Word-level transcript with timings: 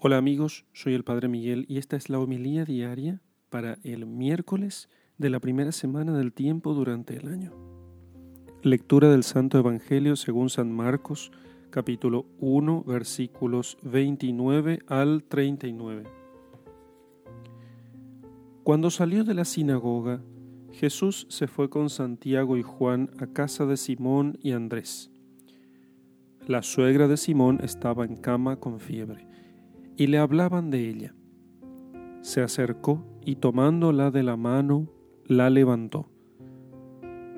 Hola 0.00 0.16
amigos, 0.16 0.64
soy 0.72 0.94
el 0.94 1.02
Padre 1.02 1.26
Miguel 1.26 1.66
y 1.68 1.78
esta 1.78 1.96
es 1.96 2.08
la 2.08 2.20
homilía 2.20 2.64
diaria 2.64 3.20
para 3.50 3.78
el 3.82 4.06
miércoles 4.06 4.88
de 5.16 5.28
la 5.28 5.40
primera 5.40 5.72
semana 5.72 6.16
del 6.16 6.32
tiempo 6.32 6.72
durante 6.72 7.16
el 7.16 7.26
año. 7.26 7.52
Lectura 8.62 9.10
del 9.10 9.24
Santo 9.24 9.58
Evangelio 9.58 10.14
según 10.14 10.50
San 10.50 10.70
Marcos, 10.70 11.32
capítulo 11.70 12.26
1, 12.38 12.84
versículos 12.84 13.76
29 13.82 14.78
al 14.86 15.24
39. 15.24 16.04
Cuando 18.62 18.92
salió 18.92 19.24
de 19.24 19.34
la 19.34 19.44
sinagoga, 19.44 20.22
Jesús 20.74 21.26
se 21.28 21.48
fue 21.48 21.68
con 21.70 21.90
Santiago 21.90 22.56
y 22.56 22.62
Juan 22.62 23.10
a 23.18 23.26
casa 23.26 23.66
de 23.66 23.76
Simón 23.76 24.38
y 24.40 24.52
Andrés. 24.52 25.10
La 26.46 26.62
suegra 26.62 27.08
de 27.08 27.16
Simón 27.16 27.58
estaba 27.64 28.04
en 28.04 28.14
cama 28.14 28.60
con 28.60 28.78
fiebre 28.78 29.26
y 29.98 30.06
le 30.06 30.18
hablaban 30.18 30.70
de 30.70 30.88
ella. 30.88 31.14
Se 32.22 32.40
acercó 32.40 33.04
y 33.24 33.36
tomándola 33.36 34.10
de 34.12 34.22
la 34.22 34.36
mano, 34.36 34.88
la 35.26 35.50
levantó. 35.50 36.08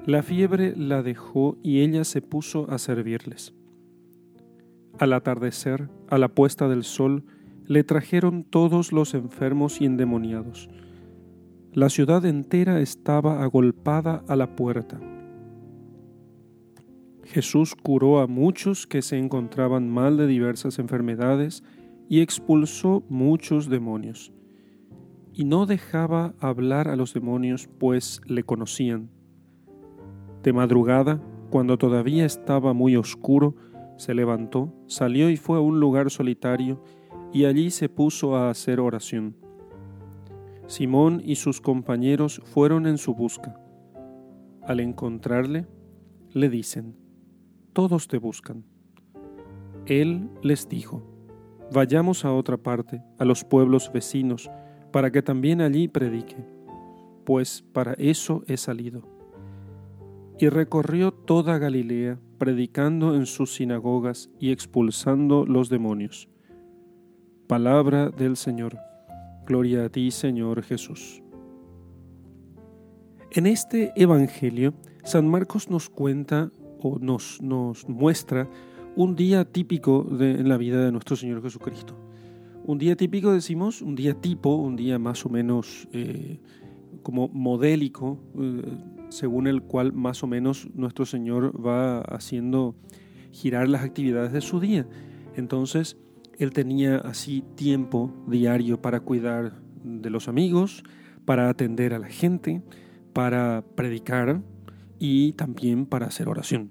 La 0.04 0.22
fiebre 0.22 0.76
la 0.76 1.02
dejó 1.02 1.56
y 1.62 1.80
ella 1.80 2.04
se 2.04 2.20
puso 2.20 2.70
a 2.70 2.78
servirles. 2.78 3.54
Al 4.98 5.14
atardecer, 5.14 5.88
a 6.10 6.18
la 6.18 6.28
puesta 6.28 6.68
del 6.68 6.84
sol, 6.84 7.24
le 7.66 7.82
trajeron 7.82 8.44
todos 8.44 8.92
los 8.92 9.14
enfermos 9.14 9.80
y 9.80 9.86
endemoniados. 9.86 10.68
La 11.72 11.88
ciudad 11.88 12.24
entera 12.26 12.80
estaba 12.80 13.42
agolpada 13.42 14.22
a 14.28 14.36
la 14.36 14.54
puerta. 14.54 15.00
Jesús 17.24 17.74
curó 17.74 18.20
a 18.20 18.26
muchos 18.26 18.86
que 18.86 19.00
se 19.00 19.16
encontraban 19.16 19.88
mal 19.88 20.18
de 20.18 20.26
diversas 20.26 20.78
enfermedades 20.78 21.62
y 22.10 22.22
expulsó 22.22 23.04
muchos 23.08 23.68
demonios. 23.68 24.32
Y 25.32 25.44
no 25.44 25.64
dejaba 25.64 26.34
hablar 26.40 26.88
a 26.88 26.96
los 26.96 27.14
demonios, 27.14 27.68
pues 27.78 28.20
le 28.26 28.42
conocían. 28.42 29.10
De 30.42 30.52
madrugada, 30.52 31.22
cuando 31.50 31.78
todavía 31.78 32.26
estaba 32.26 32.72
muy 32.74 32.96
oscuro, 32.96 33.54
se 33.96 34.12
levantó, 34.12 34.74
salió 34.86 35.30
y 35.30 35.36
fue 35.36 35.58
a 35.58 35.60
un 35.60 35.78
lugar 35.78 36.10
solitario, 36.10 36.82
y 37.32 37.44
allí 37.44 37.70
se 37.70 37.88
puso 37.88 38.34
a 38.34 38.50
hacer 38.50 38.80
oración. 38.80 39.36
Simón 40.66 41.22
y 41.24 41.36
sus 41.36 41.60
compañeros 41.60 42.42
fueron 42.44 42.88
en 42.88 42.98
su 42.98 43.14
busca. 43.14 43.54
Al 44.62 44.80
encontrarle, 44.80 45.68
le 46.32 46.48
dicen, 46.48 46.96
Todos 47.72 48.08
te 48.08 48.18
buscan. 48.18 48.64
Él 49.86 50.28
les 50.42 50.68
dijo, 50.68 51.04
Vayamos 51.72 52.24
a 52.24 52.32
otra 52.32 52.56
parte, 52.56 53.02
a 53.18 53.24
los 53.24 53.44
pueblos 53.44 53.92
vecinos, 53.92 54.50
para 54.90 55.12
que 55.12 55.22
también 55.22 55.60
allí 55.60 55.86
predique, 55.86 56.36
pues 57.24 57.62
para 57.72 57.92
eso 57.94 58.42
he 58.48 58.56
salido. 58.56 59.02
Y 60.38 60.48
recorrió 60.48 61.12
toda 61.12 61.58
Galilea, 61.58 62.18
predicando 62.38 63.14
en 63.14 63.26
sus 63.26 63.54
sinagogas 63.54 64.30
y 64.40 64.50
expulsando 64.50 65.44
los 65.46 65.68
demonios. 65.68 66.28
Palabra 67.46 68.08
del 68.08 68.36
Señor. 68.36 68.78
Gloria 69.46 69.84
a 69.84 69.88
ti, 69.90 70.10
Señor 70.10 70.62
Jesús. 70.62 71.22
En 73.32 73.46
este 73.46 73.92
Evangelio, 73.94 74.74
San 75.04 75.28
Marcos 75.28 75.70
nos 75.70 75.88
cuenta 75.88 76.50
o 76.80 76.98
nos, 76.98 77.40
nos 77.40 77.88
muestra 77.88 78.48
un 78.96 79.14
día 79.16 79.44
típico 79.44 80.02
de, 80.02 80.32
en 80.32 80.48
la 80.48 80.56
vida 80.56 80.84
de 80.84 80.92
nuestro 80.92 81.16
Señor 81.16 81.42
Jesucristo. 81.42 81.96
Un 82.64 82.78
día 82.78 82.96
típico, 82.96 83.32
decimos, 83.32 83.82
un 83.82 83.94
día 83.94 84.14
tipo, 84.14 84.54
un 84.54 84.76
día 84.76 84.98
más 84.98 85.24
o 85.24 85.28
menos 85.28 85.88
eh, 85.92 86.40
como 87.02 87.28
modélico, 87.28 88.18
eh, 88.38 88.62
según 89.08 89.46
el 89.46 89.62
cual 89.62 89.92
más 89.92 90.22
o 90.22 90.26
menos 90.26 90.68
nuestro 90.74 91.06
Señor 91.06 91.54
va 91.64 92.00
haciendo 92.00 92.76
girar 93.32 93.68
las 93.68 93.82
actividades 93.82 94.32
de 94.32 94.40
su 94.40 94.60
día. 94.60 94.86
Entonces, 95.34 95.96
Él 96.38 96.52
tenía 96.52 96.98
así 96.98 97.42
tiempo 97.54 98.12
diario 98.26 98.80
para 98.80 99.00
cuidar 99.00 99.60
de 99.82 100.10
los 100.10 100.28
amigos, 100.28 100.84
para 101.24 101.48
atender 101.48 101.94
a 101.94 101.98
la 101.98 102.08
gente, 102.08 102.62
para 103.12 103.64
predicar 103.74 104.42
y 104.98 105.32
también 105.32 105.86
para 105.86 106.06
hacer 106.06 106.28
oración. 106.28 106.70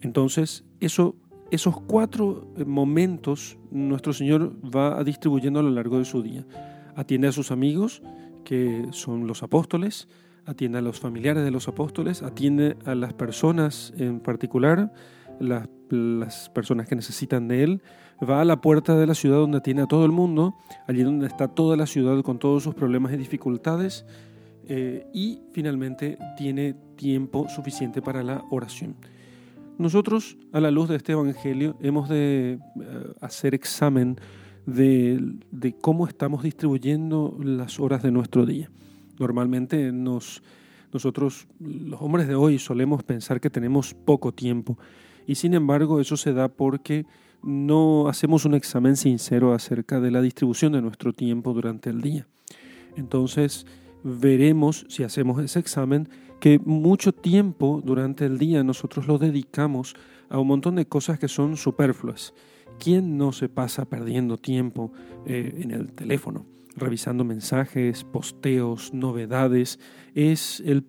Entonces, 0.00 0.64
eso, 0.80 1.16
esos 1.50 1.80
cuatro 1.80 2.48
eh, 2.56 2.64
momentos 2.64 3.58
nuestro 3.70 4.12
Señor 4.12 4.56
va 4.64 5.02
distribuyendo 5.04 5.60
a 5.60 5.62
lo 5.62 5.70
largo 5.70 5.98
de 5.98 6.04
su 6.04 6.22
día. 6.22 6.46
Atiende 6.94 7.28
a 7.28 7.32
sus 7.32 7.50
amigos, 7.50 8.02
que 8.44 8.86
son 8.92 9.26
los 9.26 9.42
apóstoles, 9.42 10.08
atiende 10.46 10.78
a 10.78 10.82
los 10.82 10.98
familiares 10.98 11.44
de 11.44 11.50
los 11.50 11.68
apóstoles, 11.68 12.22
atiende 12.22 12.76
a 12.86 12.94
las 12.94 13.12
personas 13.12 13.92
en 13.98 14.20
particular, 14.20 14.92
las, 15.38 15.68
las, 15.90 16.48
personas 16.48 16.88
que 16.88 16.96
necesitan 16.96 17.48
de 17.48 17.62
Él, 17.64 17.82
va 18.28 18.40
a 18.40 18.44
la 18.44 18.60
puerta 18.60 18.96
de 18.96 19.06
la 19.06 19.14
ciudad 19.14 19.36
donde 19.36 19.58
atiende 19.58 19.82
a 19.82 19.86
todo 19.86 20.04
el 20.04 20.12
mundo, 20.12 20.56
allí 20.86 21.02
donde 21.02 21.26
está 21.26 21.48
toda 21.48 21.76
la 21.76 21.86
ciudad 21.86 22.22
con 22.22 22.38
todos 22.38 22.62
sus 22.62 22.74
problemas 22.74 23.12
y 23.12 23.16
dificultades, 23.16 24.06
eh, 24.66 25.06
y 25.12 25.40
finalmente 25.52 26.18
tiene 26.36 26.74
tiempo 26.96 27.48
suficiente 27.48 28.02
para 28.02 28.22
la 28.22 28.44
oración. 28.50 28.96
Nosotros, 29.78 30.36
a 30.52 30.60
la 30.60 30.72
luz 30.72 30.88
de 30.88 30.96
este 30.96 31.12
Evangelio, 31.12 31.76
hemos 31.80 32.08
de 32.08 32.54
eh, 32.54 32.58
hacer 33.20 33.54
examen 33.54 34.16
de, 34.66 35.74
cómo 35.80 36.08
estamos 36.08 36.42
distribuyendo 36.42 37.38
las 37.40 37.78
horas 37.78 38.02
de 38.02 38.10
nuestro 38.10 38.44
día. 38.44 38.70
Normalmente 39.20 39.92
nos, 39.92 40.42
nosotros, 40.92 41.46
los 41.60 42.02
hombres 42.02 42.26
de 42.26 42.34
hoy, 42.34 42.58
solemos 42.58 43.04
pensar 43.04 43.40
que 43.40 43.50
tenemos 43.50 43.94
poco 43.94 44.32
tiempo 44.32 44.76
y 45.26 45.36
sin 45.36 45.54
embargo 45.54 46.00
eso 46.00 46.16
se 46.16 46.32
da 46.32 46.48
porque 46.48 47.06
no 47.42 48.08
hacemos 48.08 48.44
un 48.44 48.54
examen 48.54 48.96
sincero 48.96 49.54
acerca 49.54 50.00
de 50.00 50.10
la 50.10 50.20
distribución 50.20 50.72
de 50.72 50.82
nuestro 50.82 51.12
tiempo 51.12 51.54
durante 51.54 51.88
el 51.88 52.00
día. 52.00 52.26
Entonces, 52.96 53.64
veremos, 54.02 54.86
si 54.88 55.04
hacemos 55.04 55.40
ese 55.42 55.60
examen, 55.60 56.08
que 56.40 56.58
mucho 56.58 57.12
tiempo 57.12 57.82
durante 57.84 58.26
el 58.26 58.38
día 58.38 58.62
nosotros 58.62 59.06
lo 59.06 59.18
dedicamos 59.18 59.94
a 60.28 60.38
un 60.38 60.46
montón 60.46 60.76
de 60.76 60.86
cosas 60.86 61.18
que 61.18 61.28
son 61.28 61.56
superfluas. 61.56 62.34
¿Quién 62.78 63.16
no 63.16 63.32
se 63.32 63.48
pasa 63.48 63.86
perdiendo 63.86 64.36
tiempo 64.36 64.92
eh, 65.26 65.60
en 65.62 65.72
el 65.72 65.92
teléfono, 65.92 66.46
revisando 66.76 67.24
mensajes, 67.24 68.04
posteos, 68.04 68.94
novedades? 68.94 69.80
Es 70.14 70.60
el, 70.60 70.84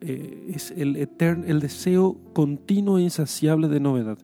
eh, 0.00 0.52
es 0.54 0.72
el, 0.72 1.08
el 1.18 1.60
deseo 1.60 2.18
continuo 2.34 2.98
e 2.98 3.02
insaciable 3.02 3.68
de 3.68 3.80
novedad. 3.80 4.18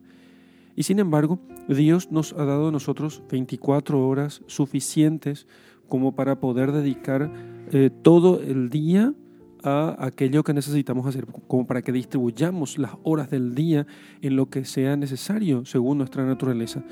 Y 0.75 0.83
sin 0.83 0.99
embargo, 0.99 1.39
Dios 1.67 2.11
nos 2.11 2.33
ha 2.33 2.45
dado 2.45 2.67
a 2.67 2.71
nosotros 2.71 3.23
24 3.29 4.07
horas 4.07 4.41
suficientes 4.47 5.47
como 5.87 6.15
para 6.15 6.39
poder 6.39 6.71
dedicar 6.71 7.31
eh, 7.71 7.89
todo 8.01 8.41
el 8.41 8.69
día 8.69 9.13
a 9.63 9.95
aquello 9.99 10.43
que 10.43 10.53
necesitamos 10.53 11.05
hacer, 11.05 11.25
como 11.47 11.65
para 11.65 11.81
que 11.81 11.91
distribuyamos 11.91 12.77
las 12.77 12.91
horas 13.03 13.29
del 13.29 13.55
día 13.55 13.87
en 14.21 14.35
lo 14.35 14.49
que 14.49 14.65
sea 14.65 14.95
necesario 14.97 15.65
según 15.65 15.99
nuestra 15.99 16.25
naturaleza. 16.25 16.83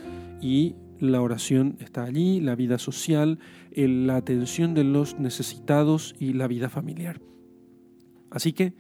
Y 0.42 0.76
la 1.00 1.22
oración 1.22 1.78
está 1.80 2.04
allí, 2.04 2.40
la 2.40 2.56
vida 2.56 2.78
social, 2.78 3.40
la 3.76 4.16
atención 4.16 4.74
de 4.74 4.84
los 4.84 5.20
necesitados 5.20 6.16
y 6.20 6.34
la 6.34 6.48
vida 6.48 6.70
familiar. 6.70 7.22
Así 8.30 8.54
que 8.54 8.74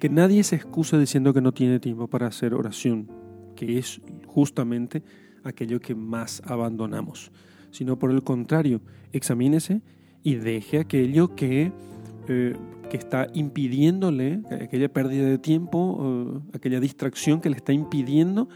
que 0.00 0.08
nadie 0.08 0.42
se 0.44 0.56
excuse 0.56 0.98
diciendo 0.98 1.34
que 1.34 1.42
no 1.42 1.52
tiene 1.52 1.78
tiempo 1.78 2.08
para 2.08 2.26
hacer 2.26 2.54
oración, 2.54 3.08
que 3.54 3.78
es 3.78 4.00
justamente 4.26 5.02
aquello 5.44 5.78
que 5.78 5.94
más 5.94 6.42
abandonamos, 6.46 7.30
sino 7.70 7.98
por 7.98 8.10
el 8.10 8.22
contrario, 8.22 8.80
examínese 9.12 9.82
y 10.22 10.36
deje 10.36 10.78
aquello 10.78 11.36
que, 11.36 11.70
eh, 12.28 12.56
que 12.90 12.98
está 12.98 13.28
impidiéndole, 13.32 14.42
aquella 14.50 14.92
pérdida 14.92 15.26
de 15.26 15.38
tiempo, 15.38 16.42
aquella 16.52 16.80
distracción 16.80 17.40
que 17.40 17.48
le 17.48 17.56
está 17.56 17.72
impidiendo 17.72 18.48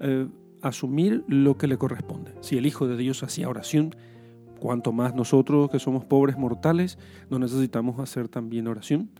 eh, 0.00 0.26
asumir 0.62 1.24
lo 1.28 1.56
que 1.56 1.68
le 1.68 1.76
corresponde. 1.76 2.34
Si 2.40 2.56
el 2.56 2.66
Hijo 2.66 2.88
de 2.88 2.96
Dios 2.96 3.22
hacía 3.22 3.48
oración, 3.48 3.94
cuanto 4.58 4.92
más 4.92 5.14
nosotros 5.14 5.70
que 5.70 5.78
somos 5.78 6.04
pobres 6.04 6.36
mortales, 6.38 6.98
no 7.30 7.38
necesitamos 7.38 8.00
hacer 8.00 8.28
también 8.28 8.66
oración. 8.66 9.10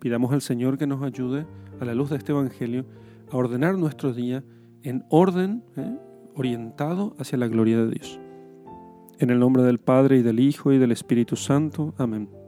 Pidamos 0.00 0.32
al 0.32 0.42
Señor 0.42 0.78
que 0.78 0.86
nos 0.86 1.02
ayude 1.02 1.46
a 1.80 1.84
la 1.84 1.94
luz 1.94 2.10
de 2.10 2.16
este 2.16 2.32
Evangelio 2.32 2.86
a 3.30 3.36
ordenar 3.36 3.78
nuestro 3.78 4.12
día 4.12 4.44
en 4.82 5.04
orden, 5.10 5.62
¿eh? 5.76 5.96
orientado 6.34 7.14
hacia 7.18 7.38
la 7.38 7.48
gloria 7.48 7.78
de 7.78 7.90
Dios. 7.90 8.18
En 9.18 9.30
el 9.30 9.38
nombre 9.38 9.62
del 9.62 9.78
Padre 9.78 10.18
y 10.18 10.22
del 10.22 10.40
Hijo 10.40 10.72
y 10.72 10.78
del 10.78 10.92
Espíritu 10.92 11.36
Santo. 11.36 11.94
Amén. 11.98 12.47